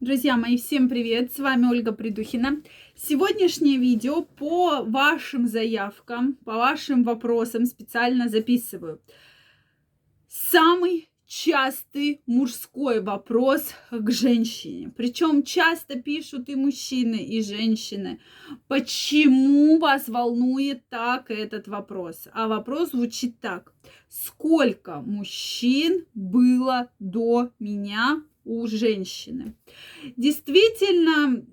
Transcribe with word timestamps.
Друзья 0.00 0.36
мои, 0.36 0.56
всем 0.56 0.88
привет! 0.88 1.32
С 1.32 1.40
вами 1.40 1.66
Ольга 1.66 1.90
Придухина. 1.90 2.62
Сегодняшнее 2.94 3.78
видео 3.78 4.22
по 4.22 4.84
вашим 4.84 5.48
заявкам, 5.48 6.34
по 6.44 6.52
вашим 6.52 7.02
вопросам 7.02 7.66
специально 7.66 8.28
записываю. 8.28 9.02
Самый 10.28 11.10
частый 11.26 12.22
мужской 12.26 13.00
вопрос 13.00 13.74
к 13.90 14.08
женщине. 14.12 14.92
Причем 14.96 15.42
часто 15.42 16.00
пишут 16.00 16.48
и 16.48 16.54
мужчины, 16.54 17.16
и 17.16 17.42
женщины. 17.42 18.20
Почему 18.68 19.80
вас 19.80 20.08
волнует 20.08 20.88
так 20.90 21.28
этот 21.28 21.66
вопрос? 21.66 22.28
А 22.32 22.46
вопрос 22.46 22.90
звучит 22.90 23.40
так. 23.40 23.74
Сколько 24.08 25.00
мужчин 25.00 26.06
было 26.14 26.88
до 27.00 27.50
меня 27.58 28.22
у 28.48 28.66
женщины. 28.66 29.54
Действительно, 30.16 31.44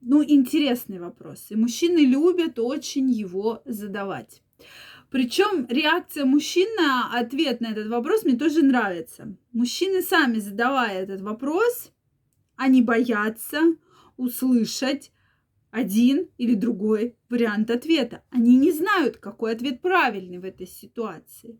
ну, 0.00 0.22
интересный 0.22 0.98
вопрос. 0.98 1.46
И 1.50 1.56
мужчины 1.56 1.98
любят 1.98 2.58
очень 2.58 3.10
его 3.10 3.62
задавать. 3.64 4.42
Причем 5.10 5.66
реакция 5.68 6.24
мужчин 6.24 6.68
на 6.76 7.18
ответ 7.18 7.60
на 7.60 7.72
этот 7.72 7.88
вопрос 7.88 8.24
мне 8.24 8.36
тоже 8.36 8.62
нравится. 8.62 9.36
Мужчины 9.52 10.02
сами 10.02 10.38
задавая 10.38 11.02
этот 11.02 11.20
вопрос, 11.20 11.92
они 12.56 12.82
боятся 12.82 13.60
услышать 14.16 15.12
один 15.70 16.28
или 16.38 16.54
другой 16.54 17.16
вариант 17.28 17.70
ответа. 17.70 18.22
Они 18.30 18.56
не 18.56 18.72
знают, 18.72 19.16
какой 19.16 19.52
ответ 19.52 19.80
правильный 19.82 20.38
в 20.38 20.44
этой 20.44 20.66
ситуации. 20.66 21.58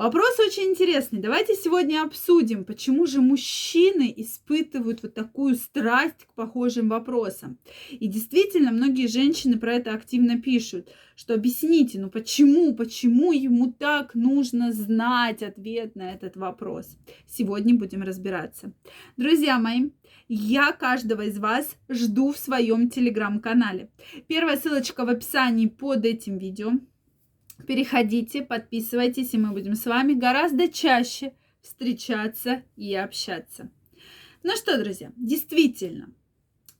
Вопрос 0.00 0.38
очень 0.38 0.70
интересный. 0.70 1.20
Давайте 1.20 1.54
сегодня 1.54 2.02
обсудим, 2.02 2.64
почему 2.64 3.04
же 3.04 3.20
мужчины 3.20 4.10
испытывают 4.16 5.02
вот 5.02 5.12
такую 5.12 5.56
страсть 5.56 6.24
к 6.24 6.32
похожим 6.32 6.88
вопросам. 6.88 7.58
И 7.90 8.08
действительно, 8.08 8.72
многие 8.72 9.08
женщины 9.08 9.58
про 9.58 9.74
это 9.74 9.92
активно 9.92 10.40
пишут, 10.40 10.88
что 11.16 11.34
объясните, 11.34 12.00
ну 12.00 12.08
почему, 12.08 12.74
почему 12.74 13.32
ему 13.32 13.74
так 13.74 14.14
нужно 14.14 14.72
знать 14.72 15.42
ответ 15.42 15.94
на 15.96 16.14
этот 16.14 16.34
вопрос. 16.34 16.96
Сегодня 17.28 17.74
будем 17.74 18.00
разбираться. 18.00 18.72
Друзья 19.18 19.58
мои, 19.58 19.90
я 20.28 20.72
каждого 20.72 21.26
из 21.26 21.38
вас 21.38 21.76
жду 21.90 22.32
в 22.32 22.38
своем 22.38 22.88
телеграм-канале. 22.88 23.90
Первая 24.28 24.56
ссылочка 24.56 25.04
в 25.04 25.10
описании 25.10 25.66
под 25.66 26.06
этим 26.06 26.38
видео. 26.38 26.72
Переходите, 27.66 28.42
подписывайтесь, 28.42 29.34
и 29.34 29.38
мы 29.38 29.52
будем 29.52 29.74
с 29.74 29.86
вами 29.86 30.14
гораздо 30.14 30.68
чаще 30.68 31.32
встречаться 31.62 32.62
и 32.76 32.94
общаться. 32.94 33.70
Ну 34.42 34.56
что, 34.56 34.82
друзья, 34.82 35.12
действительно, 35.16 36.12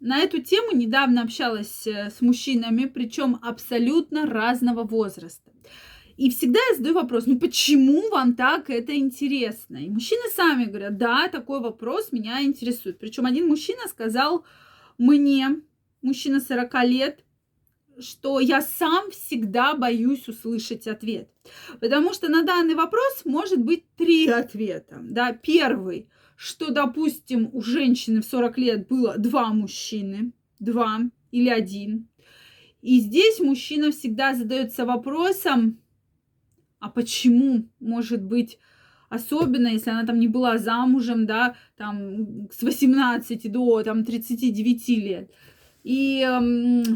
на 0.01 0.19
эту 0.21 0.41
тему 0.41 0.75
недавно 0.75 1.23
общалась 1.23 1.87
э, 1.87 2.11
с 2.11 2.23
мужчинами, 2.23 2.87
причем 2.87 3.39
абсолютно 3.43 4.25
разного 4.25 4.85
возраста. 4.85 5.53
И 6.17 6.31
всегда 6.31 6.59
я 6.71 6.77
задаю 6.77 6.95
вопрос, 6.95 7.27
ну 7.27 7.39
почему 7.39 8.11
вам 8.11 8.35
так 8.35 8.71
это 8.71 8.95
интересно? 8.97 9.77
И 9.79 9.89
мужчины 9.89 10.23
сами 10.35 10.65
говорят, 10.65 10.97
да, 10.97 11.29
такой 11.29 11.61
вопрос 11.61 12.13
меня 12.13 12.43
интересует. 12.43 12.99
Причем 12.99 13.27
один 13.27 13.49
мужчина 13.49 13.89
сказал 13.89 14.45
мне, 14.99 15.61
мужчина 16.03 16.41
40 16.41 16.85
лет, 16.85 17.25
что 18.01 18.41
я 18.41 18.63
сам 18.63 19.11
всегда 19.11 19.75
боюсь 19.75 20.29
услышать 20.29 20.87
ответ. 20.87 21.31
Потому 21.81 22.13
что 22.13 22.29
на 22.29 22.43
данный 22.43 22.75
вопрос 22.75 23.23
может 23.25 23.63
быть 23.63 23.85
три 23.97 24.29
ответа. 24.29 24.99
Да? 25.03 25.33
Первый, 25.33 26.09
что, 26.37 26.71
допустим, 26.71 27.51
у 27.53 27.63
женщины 27.63 28.23
в 28.23 28.27
40 28.27 28.59
лет 28.59 28.89
было 28.89 29.19
два 29.19 29.53
мужчины, 29.53 30.33
два 30.59 31.01
или 31.31 31.49
один. 31.49 32.09
И 32.83 33.01
здесь 33.01 33.41
мужчина 33.41 33.93
всегда 33.93 34.35
задается 34.35 34.85
вопросом, 34.87 35.81
а 36.79 36.89
почему 36.89 37.69
может 37.79 38.23
быть 38.23 38.59
особенно 39.11 39.69
если 39.69 39.91
она 39.91 40.07
там 40.07 40.19
не 40.19 40.29
была 40.29 40.57
замужем, 40.57 41.27
да, 41.27 41.57
там 41.77 42.49
с 42.51 42.63
18 42.63 43.53
до 43.53 43.83
там 43.83 44.05
39 44.05 44.89
лет 44.89 45.31
и 45.83 46.27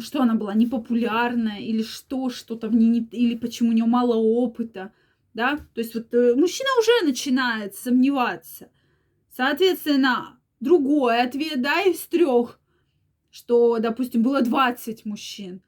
что 0.00 0.22
она 0.22 0.34
была 0.34 0.54
непопулярная, 0.54 1.60
или 1.60 1.82
что, 1.82 2.30
что-то 2.30 2.68
в 2.68 2.74
ней, 2.74 2.88
не, 2.88 3.08
или 3.12 3.36
почему 3.36 3.70
у 3.70 3.72
нее 3.72 3.86
мало 3.86 4.14
опыта, 4.16 4.92
да, 5.32 5.56
то 5.56 5.80
есть 5.80 5.94
вот 5.94 6.12
э, 6.14 6.34
мужчина 6.36 6.68
уже 6.78 7.06
начинает 7.06 7.74
сомневаться. 7.74 8.68
Соответственно, 9.36 10.38
другой 10.60 11.22
ответ, 11.22 11.60
да, 11.60 11.82
из 11.82 12.00
трех, 12.06 12.60
что, 13.30 13.78
допустим, 13.80 14.22
было 14.22 14.42
20 14.42 15.04
мужчин. 15.06 15.62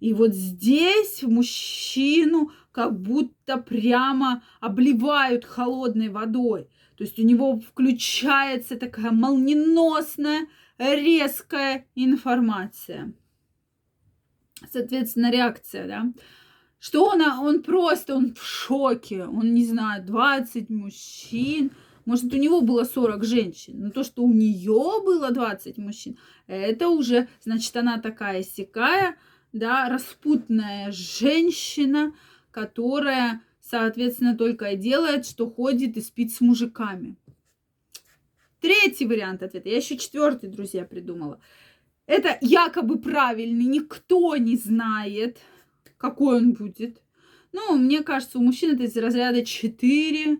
И 0.00 0.12
вот 0.14 0.34
здесь 0.34 1.22
мужчину 1.22 2.50
как 2.72 3.00
будто 3.00 3.58
прямо 3.58 4.42
обливают 4.60 5.44
холодной 5.44 6.08
водой. 6.08 6.68
То 6.96 7.04
есть 7.04 7.18
у 7.20 7.22
него 7.22 7.60
включается 7.60 8.76
такая 8.76 9.12
молниеносная 9.12 10.48
резкая 10.82 11.86
информация. 11.94 13.12
Соответственно, 14.70 15.30
реакция, 15.30 15.86
да. 15.86 16.12
Что 16.78 17.06
он, 17.06 17.22
он 17.22 17.62
просто, 17.62 18.16
он 18.16 18.34
в 18.34 18.44
шоке, 18.44 19.24
он, 19.24 19.54
не 19.54 19.64
знаю, 19.64 20.04
20 20.04 20.68
мужчин, 20.70 21.70
может, 22.04 22.32
у 22.34 22.36
него 22.36 22.60
было 22.60 22.82
40 22.84 23.24
женщин, 23.24 23.80
но 23.80 23.90
то, 23.90 24.02
что 24.02 24.24
у 24.24 24.32
нее 24.32 25.00
было 25.04 25.30
20 25.30 25.78
мужчин, 25.78 26.18
это 26.48 26.88
уже, 26.88 27.28
значит, 27.44 27.76
она 27.76 28.00
такая 28.00 28.42
сякая, 28.42 29.16
да, 29.52 29.88
распутная 29.88 30.90
женщина, 30.90 32.12
которая, 32.50 33.40
соответственно, 33.60 34.36
только 34.36 34.70
и 34.70 34.76
делает, 34.76 35.26
что 35.26 35.48
ходит 35.48 35.96
и 35.96 36.00
спит 36.00 36.32
с 36.32 36.40
мужиками. 36.40 37.16
Третий 38.62 39.06
вариант 39.06 39.42
ответа. 39.42 39.68
Я 39.68 39.78
еще 39.78 39.98
четвертый, 39.98 40.48
друзья, 40.48 40.84
придумала. 40.84 41.40
Это 42.06 42.38
якобы 42.40 43.00
правильный, 43.00 43.64
никто 43.64 44.36
не 44.36 44.56
знает, 44.56 45.38
какой 45.98 46.36
он 46.36 46.52
будет. 46.52 47.02
Ну, 47.50 47.76
мне 47.76 48.02
кажется, 48.02 48.38
у 48.38 48.42
мужчин 48.42 48.74
это 48.74 48.84
из 48.84 48.96
разряда 48.96 49.44
4, 49.44 50.38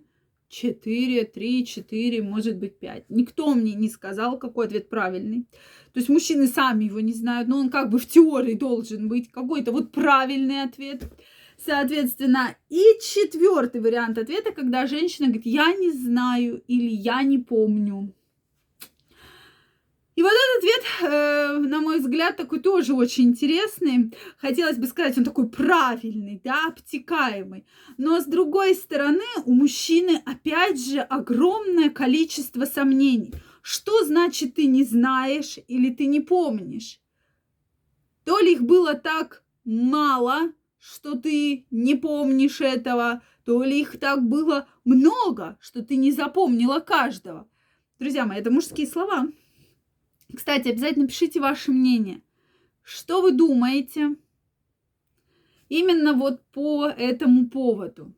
4, 0.49 1.25
3, 1.25 1.67
4, 1.67 2.23
может 2.23 2.59
быть 2.59 2.79
5. 2.79 3.07
Никто 3.09 3.55
мне 3.55 3.75
не 3.75 3.91
сказал, 3.91 4.39
какой 4.39 4.67
ответ 4.67 4.89
правильный. 4.89 5.49
То 5.93 5.99
есть 5.99 6.09
мужчины 6.09 6.47
сами 6.47 6.85
его 6.85 7.01
не 7.01 7.15
знают, 7.15 7.49
но 7.49 7.59
он 7.59 7.71
как 7.71 7.91
бы 7.91 7.99
в 7.99 8.07
теории 8.07 8.55
должен 8.55 9.09
быть 9.09 9.33
какой-то 9.33 9.73
вот 9.73 9.91
правильный 9.91 10.63
ответ. 10.63 11.03
Соответственно, 11.65 12.57
и 12.69 12.83
четвертый 13.01 13.81
вариант 13.81 14.19
ответа, 14.19 14.51
когда 14.53 14.87
женщина 14.87 15.29
говорит, 15.29 15.47
я 15.47 15.73
не 15.73 15.93
знаю 15.93 16.63
или 16.67 16.89
я 16.89 17.23
не 17.23 17.39
помню. 17.39 18.13
И 20.15 20.23
вот 20.23 20.33
этот 20.33 20.59
ответ, 20.59 20.85
э, 21.03 21.59
на 21.69 21.81
мой 21.81 22.01
взгляд, 22.01 22.37
такой 22.37 22.61
тоже 22.61 22.95
очень 22.95 23.29
интересный. 23.29 24.13
Хотелось 24.39 24.77
бы 24.77 24.87
сказать, 24.87 25.17
он 25.17 25.25
такой 25.25 25.49
правильный, 25.49 26.41
да, 26.45 26.67
обтекаемый. 26.67 27.65
Но 27.97 28.21
с 28.21 28.27
другой 28.27 28.75
стороны, 28.75 29.25
у 29.47 29.55
мужчины 29.55 30.21
опять 30.27 30.85
же 30.85 31.01
огромное 31.01 31.91
количество 31.91 32.65
сомнений. 32.65 33.33
Что 33.63 34.05
значит 34.05 34.57
ты 34.57 34.67
не 34.67 34.85
знаешь 34.85 35.59
или 35.69 35.91
ты 35.91 36.07
не 36.07 36.21
помнишь? 36.21 37.01
То 38.25 38.39
ли 38.41 38.53
их 38.53 38.63
было 38.63 38.95
так 38.95 39.45
мало, 39.65 40.53
что 40.83 41.15
ты 41.15 41.65
не 41.71 41.95
помнишь 41.95 42.61
этого, 42.61 43.23
то 43.45 43.63
ли 43.63 43.81
их 43.81 44.01
так 44.01 44.27
было 44.27 44.67
много, 44.85 45.57
что 45.61 45.85
ты 45.85 45.95
не 45.95 46.11
запомнила 46.11 46.81
каждого. 46.81 47.49
Друзья 48.01 48.27
мои, 48.27 48.41
это 48.41 48.51
мужские 48.51 48.89
слова. 48.89 49.29
Кстати, 50.35 50.69
обязательно 50.69 51.07
пишите 51.07 51.39
ваше 51.39 51.71
мнение. 51.71 52.21
Что 52.83 53.23
вы 53.23 53.31
думаете 53.31 54.17
именно 55.69 56.15
вот 56.15 56.43
по 56.51 56.87
этому 56.87 57.49
поводу? 57.49 58.13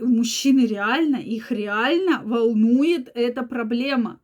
Мужчины 0.00 0.66
реально, 0.66 1.16
их 1.18 1.52
реально 1.52 2.22
волнует 2.24 3.08
эта 3.14 3.44
проблема. 3.44 4.20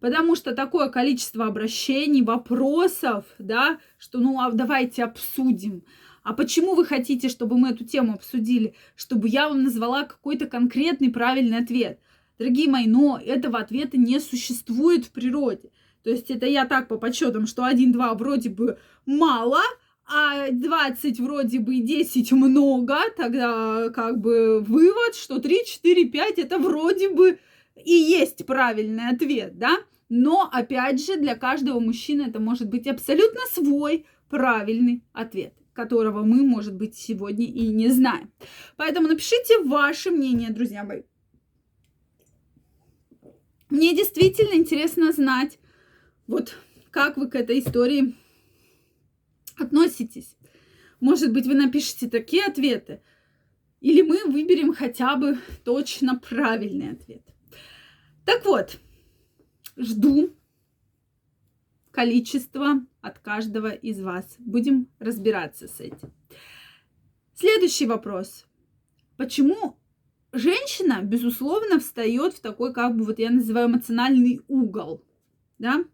Потому 0.00 0.34
что 0.34 0.52
такое 0.52 0.88
количество 0.88 1.46
обращений, 1.46 2.22
вопросов, 2.22 3.24
да, 3.38 3.78
что 3.98 4.18
ну 4.18 4.40
а 4.40 4.50
давайте 4.50 5.04
обсудим. 5.04 5.84
А 6.24 6.32
почему 6.32 6.74
вы 6.74 6.86
хотите, 6.86 7.28
чтобы 7.28 7.58
мы 7.58 7.68
эту 7.68 7.84
тему 7.84 8.14
обсудили? 8.14 8.74
Чтобы 8.96 9.28
я 9.28 9.46
вам 9.48 9.62
назвала 9.62 10.04
какой-то 10.04 10.46
конкретный 10.46 11.10
правильный 11.10 11.58
ответ. 11.58 12.00
Дорогие 12.38 12.68
мои, 12.68 12.86
но 12.86 13.20
этого 13.22 13.58
ответа 13.58 13.98
не 13.98 14.18
существует 14.18 15.04
в 15.04 15.10
природе. 15.12 15.70
То 16.02 16.10
есть 16.10 16.30
это 16.30 16.46
я 16.46 16.64
так 16.64 16.88
по 16.88 16.96
подсчетам, 16.96 17.46
что 17.46 17.70
1-2 17.70 18.16
вроде 18.16 18.48
бы 18.48 18.78
мало, 19.04 19.60
а 20.06 20.50
20 20.50 21.20
вроде 21.20 21.60
бы 21.60 21.80
10 21.80 22.32
много, 22.32 22.96
тогда 23.16 23.90
как 23.90 24.18
бы 24.18 24.60
вывод, 24.60 25.14
что 25.14 25.40
3, 25.40 25.64
4, 25.66 26.06
5 26.06 26.38
это 26.38 26.58
вроде 26.58 27.10
бы 27.10 27.38
и 27.84 27.92
есть 27.92 28.46
правильный 28.46 29.10
ответ, 29.10 29.58
да? 29.58 29.76
Но, 30.08 30.48
опять 30.50 31.04
же, 31.04 31.16
для 31.16 31.34
каждого 31.34 31.80
мужчины 31.80 32.22
это 32.22 32.40
может 32.40 32.68
быть 32.68 32.86
абсолютно 32.86 33.40
свой 33.52 34.06
правильный 34.28 35.02
ответ 35.12 35.54
которого 35.74 36.22
мы, 36.22 36.42
может 36.42 36.74
быть, 36.74 36.96
сегодня 36.96 37.46
и 37.46 37.68
не 37.68 37.88
знаем. 37.88 38.32
Поэтому 38.76 39.08
напишите 39.08 39.58
ваше 39.60 40.10
мнение, 40.10 40.50
друзья 40.50 40.84
мои. 40.84 41.02
Мне 43.70 43.94
действительно 43.94 44.54
интересно 44.54 45.12
знать, 45.12 45.58
вот 46.26 46.56
как 46.90 47.16
вы 47.16 47.28
к 47.28 47.34
этой 47.34 47.58
истории 47.58 48.14
относитесь. 49.58 50.36
Может 51.00 51.32
быть, 51.32 51.46
вы 51.46 51.54
напишите 51.54 52.08
такие 52.08 52.44
ответы, 52.44 53.02
или 53.80 54.02
мы 54.02 54.24
выберем 54.24 54.72
хотя 54.72 55.16
бы 55.16 55.38
точно 55.64 56.18
правильный 56.18 56.92
ответ. 56.92 57.22
Так 58.24 58.44
вот, 58.46 58.78
жду 59.76 60.34
количество 61.90 62.80
от 63.04 63.18
каждого 63.18 63.68
из 63.68 64.00
вас. 64.00 64.36
Будем 64.38 64.88
разбираться 64.98 65.68
с 65.68 65.80
этим. 65.80 66.12
Следующий 67.34 67.86
вопрос. 67.86 68.46
Почему 69.16 69.78
женщина, 70.32 71.00
безусловно, 71.02 71.78
встает 71.78 72.34
в 72.34 72.40
такой, 72.40 72.72
как 72.72 72.96
бы, 72.96 73.04
вот 73.04 73.18
я 73.18 73.30
называю 73.30 73.68
эмоциональный 73.68 74.40
угол, 74.48 75.04
да, 75.58 75.84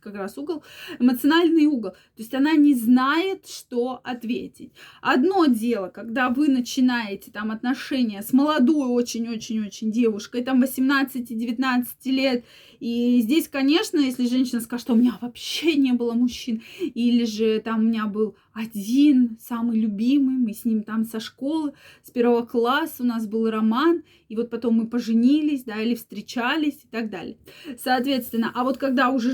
как 0.00 0.14
раз 0.14 0.38
угол, 0.38 0.62
эмоциональный 0.98 1.66
угол. 1.66 1.90
То 1.90 1.98
есть 2.18 2.34
она 2.34 2.52
не 2.52 2.74
знает, 2.74 3.46
что 3.46 4.00
ответить. 4.04 4.72
Одно 5.00 5.46
дело, 5.46 5.88
когда 5.88 6.28
вы 6.28 6.48
начинаете 6.48 7.30
там 7.30 7.50
отношения 7.50 8.22
с 8.22 8.32
молодой 8.32 8.88
очень-очень-очень 8.88 9.90
девушкой, 9.90 10.42
там 10.42 10.62
18-19 10.62 11.86
лет, 12.06 12.44
и 12.80 13.20
здесь, 13.22 13.48
конечно, 13.48 13.98
если 13.98 14.26
женщина 14.28 14.60
скажет, 14.60 14.84
что 14.84 14.92
у 14.94 14.96
меня 14.96 15.18
вообще 15.20 15.74
не 15.74 15.92
было 15.92 16.12
мужчин, 16.12 16.62
или 16.80 17.24
же 17.24 17.60
там 17.60 17.80
у 17.80 17.82
меня 17.82 18.06
был 18.06 18.36
один, 18.52 19.38
самый 19.40 19.78
любимый, 19.78 20.36
мы 20.36 20.52
с 20.52 20.64
ним 20.64 20.82
там 20.82 21.04
со 21.04 21.20
школы, 21.20 21.72
с 22.02 22.10
первого 22.10 22.44
класса 22.44 23.02
у 23.02 23.06
нас 23.06 23.26
был 23.26 23.48
роман, 23.50 24.02
и 24.28 24.36
вот 24.36 24.50
потом 24.50 24.74
мы 24.74 24.86
поженились, 24.86 25.64
да, 25.64 25.80
или 25.80 25.94
встречались 25.94 26.80
и 26.84 26.88
так 26.88 27.10
далее. 27.10 27.36
Соответственно, 27.82 28.52
а 28.54 28.64
вот 28.64 28.78
когда 28.78 29.10
уже 29.10 29.30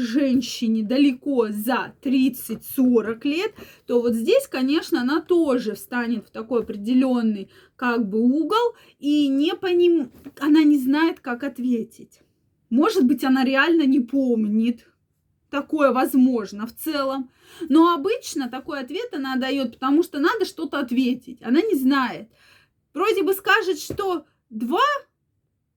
женщине 0.55 0.83
далеко 0.83 1.49
за 1.51 1.95
30-40 2.03 3.21
лет, 3.25 3.53
то 3.87 4.01
вот 4.01 4.15
здесь, 4.15 4.47
конечно, 4.47 5.01
она 5.01 5.21
тоже 5.21 5.75
встанет 5.75 6.27
в 6.27 6.31
такой 6.31 6.63
определенный 6.63 7.51
как 7.77 8.09
бы 8.09 8.21
угол 8.21 8.75
и 8.99 9.29
не 9.29 9.55
по 9.55 9.67
ним, 9.67 10.13
она 10.39 10.63
не 10.63 10.79
знает, 10.79 11.21
как 11.21 11.45
ответить. 11.45 12.21
Может 12.71 13.05
быть, 13.05 13.25
она 13.25 13.45
реально 13.45 13.87
не 13.87 14.01
помнит. 14.01 14.87
Такое 15.51 15.93
возможно 15.93 16.67
в 16.67 16.75
целом. 16.75 17.31
Но 17.69 17.95
обычно 17.95 18.49
такой 18.49 18.81
ответ 18.81 19.15
она 19.15 19.37
дает, 19.37 19.75
потому 19.75 20.03
что 20.03 20.19
надо 20.19 20.45
что-то 20.45 20.81
ответить. 20.81 21.41
Она 21.43 21.61
не 21.61 21.75
знает. 21.75 22.29
Вроде 22.93 23.23
бы 23.23 23.35
скажет, 23.35 23.79
что 23.79 24.25
два 24.51 24.83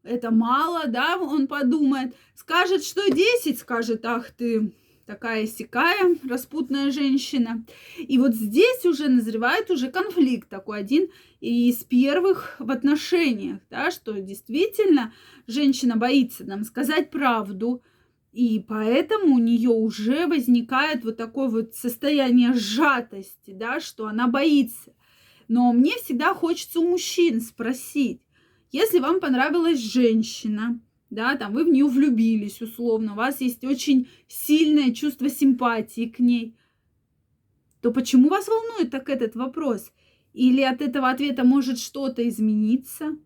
это 0.07 0.31
мало, 0.31 0.87
да, 0.87 1.17
он 1.17 1.47
подумает. 1.47 2.15
Скажет, 2.35 2.83
что 2.83 3.09
десять, 3.09 3.59
скажет, 3.59 4.05
ах 4.05 4.31
ты, 4.31 4.73
такая 5.07 5.47
сякая 5.47 6.17
распутная 6.29 6.91
женщина. 6.91 7.65
И 7.97 8.19
вот 8.19 8.35
здесь 8.35 8.85
уже 8.85 9.07
назревает 9.07 9.71
уже 9.71 9.89
конфликт 9.89 10.49
такой 10.49 10.79
один 10.79 11.07
из 11.39 11.83
первых 11.83 12.57
в 12.59 12.69
отношениях, 12.69 13.59
да, 13.69 13.89
что 13.89 14.13
действительно 14.19 15.13
женщина 15.47 15.95
боится 15.95 16.43
нам 16.43 16.63
сказать 16.63 17.09
правду, 17.09 17.81
и 18.33 18.59
поэтому 18.59 19.35
у 19.35 19.39
нее 19.39 19.69
уже 19.69 20.27
возникает 20.27 21.03
вот 21.03 21.17
такое 21.17 21.47
вот 21.47 21.73
состояние 21.73 22.53
сжатости, 22.53 23.51
да, 23.51 23.79
что 23.79 24.05
она 24.05 24.27
боится. 24.27 24.93
Но 25.47 25.71
мне 25.71 25.93
всегда 26.03 26.33
хочется 26.33 26.81
у 26.81 26.89
мужчин 26.89 27.39
спросить, 27.41 28.21
если 28.71 28.99
вам 28.99 29.19
понравилась 29.19 29.79
женщина, 29.79 30.79
да, 31.09 31.35
там 31.35 31.53
вы 31.53 31.63
в 31.63 31.69
нее 31.69 31.85
влюбились 31.85 32.61
условно, 32.61 33.13
у 33.13 33.15
вас 33.15 33.41
есть 33.41 33.63
очень 33.63 34.09
сильное 34.27 34.93
чувство 34.93 35.29
симпатии 35.29 36.07
к 36.07 36.19
ней, 36.19 36.55
то 37.81 37.91
почему 37.91 38.29
вас 38.29 38.47
волнует 38.47 38.91
так 38.91 39.09
этот 39.09 39.35
вопрос? 39.35 39.91
Или 40.33 40.61
от 40.61 40.81
этого 40.81 41.09
ответа 41.09 41.43
может 41.43 41.79
что-то 41.79 42.27
измениться? 42.27 43.17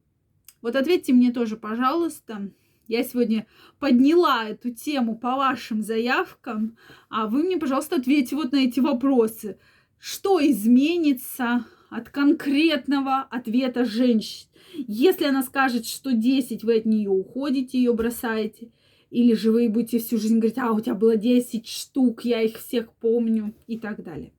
Вот 0.62 0.76
ответьте 0.76 1.14
мне 1.14 1.32
тоже, 1.32 1.58
пожалуйста. 1.58 2.52
Я 2.88 3.04
сегодня 3.04 3.48
подняла 3.80 4.50
эту 4.50 4.72
тему 4.72 5.18
по 5.18 5.36
вашим 5.36 5.82
заявкам, 5.82 6.78
а 7.10 7.28
вы 7.28 7.44
мне, 7.44 7.58
пожалуйста, 7.58 7.96
ответьте 7.96 8.36
вот 8.36 8.52
на 8.52 8.58
эти 8.58 8.80
вопросы. 8.80 9.58
Что 9.98 10.46
изменится 10.46 11.66
от 11.92 12.10
конкретного 12.10 13.20
ответа 13.30 13.86
женщины? 13.86 14.50
Если 14.74 15.26
она 15.26 15.44
скажет, 15.44 15.86
что 15.86 16.14
10, 16.14 16.64
вы 16.64 16.78
от 16.78 16.86
нее 16.86 17.10
уходите, 17.10 17.78
ее 17.78 17.94
бросаете, 17.94 18.72
или 19.12 19.34
же 19.34 19.52
вы 19.52 19.70
будете 19.70 20.00
всю 20.00 20.18
жизнь 20.18 20.38
говорить, 20.40 20.58
а 20.58 20.72
у 20.72 20.80
тебя 20.80 20.96
было 20.96 21.18
10 21.18 21.68
штук, 21.68 22.24
я 22.24 22.42
их 22.42 22.58
всех 22.58 22.92
помню 22.94 23.54
и 23.68 23.78
так 23.78 24.04
далее. 24.04 24.32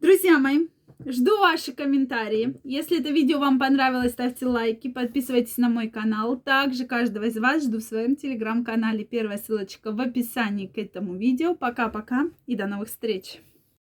Друзья 0.00 0.38
мои, 0.38 0.68
жду 1.04 1.38
ваши 1.38 1.72
комментарии. 1.72 2.58
Если 2.64 3.00
это 3.00 3.10
видео 3.10 3.38
вам 3.38 3.58
понравилось, 3.58 4.12
ставьте 4.12 4.46
лайки, 4.46 4.88
подписывайтесь 4.88 5.58
на 5.58 5.68
мой 5.68 5.88
канал. 5.88 6.38
Также 6.38 6.86
каждого 6.86 7.24
из 7.24 7.36
вас 7.36 7.64
жду 7.64 7.78
в 7.78 7.82
своем 7.82 8.16
телеграм-канале. 8.16 9.04
Первая 9.04 9.36
ссылочка 9.36 9.92
в 9.92 10.00
описании 10.00 10.66
к 10.66 10.78
этому 10.78 11.14
видео. 11.16 11.54
Пока-пока 11.54 12.30
и 12.46 12.56
до 12.56 12.66
новых 12.66 12.88
встреч! 12.88 13.40